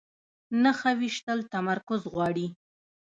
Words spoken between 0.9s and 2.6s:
ویشتل تمرکز غواړي